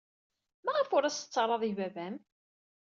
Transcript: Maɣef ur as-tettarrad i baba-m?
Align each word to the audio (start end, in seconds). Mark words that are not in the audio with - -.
Maɣef 0.63 0.89
ur 0.97 1.03
as-tettarrad 1.05 1.63
i 1.69 1.71
baba-m? 1.77 2.15